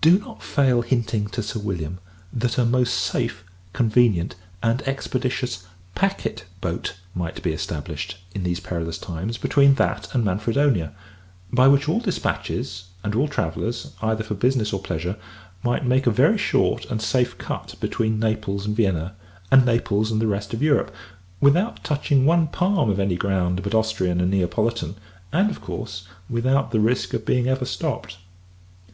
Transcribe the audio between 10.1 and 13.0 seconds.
and Manfredonia: by which all dispatches,